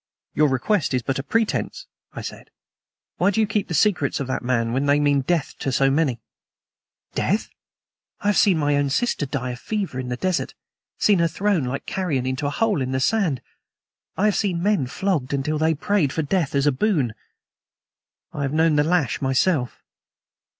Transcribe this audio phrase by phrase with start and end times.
[0.33, 2.49] "Your request is but a pretense," I said.
[3.17, 5.91] "Why do you keep the secrets of that man, when they mean death to so
[5.91, 6.19] many?"
[7.13, 7.51] "Death!
[8.19, 10.55] I have seen my own sister die of fever in the desert
[10.97, 13.43] seen her thrown like carrion into a hole in the sand.
[14.17, 17.13] I have seen men flogged until they prayed for death as a boon.
[18.33, 19.83] I have known the lash myself.